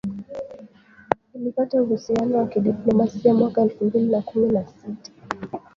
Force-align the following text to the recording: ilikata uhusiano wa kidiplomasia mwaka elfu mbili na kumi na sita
ilikata 1.33 1.81
uhusiano 1.83 2.37
wa 2.37 2.47
kidiplomasia 2.47 3.33
mwaka 3.33 3.61
elfu 3.61 3.85
mbili 3.85 4.09
na 4.11 4.21
kumi 4.21 4.51
na 4.51 4.65
sita 4.67 5.11